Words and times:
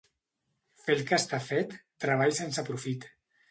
Fer 0.85 0.95
el 0.99 1.03
que 1.11 1.19
està 1.19 1.41
fet, 1.49 1.77
treball 2.07 2.35
sense 2.41 2.67
profit. 2.73 3.09